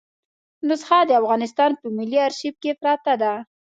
[0.67, 3.33] نسخه د افغانستان په ملي آرشیف کې پرته ده.